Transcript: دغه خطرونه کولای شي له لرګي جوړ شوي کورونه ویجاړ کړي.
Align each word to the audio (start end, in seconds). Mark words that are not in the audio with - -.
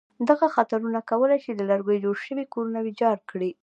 دغه 0.29 0.45
خطرونه 0.55 0.99
کولای 1.09 1.39
شي 1.43 1.51
له 1.59 1.63
لرګي 1.71 1.97
جوړ 2.03 2.15
شوي 2.25 2.45
کورونه 2.53 2.79
ویجاړ 2.81 3.17
کړي. 3.29 3.51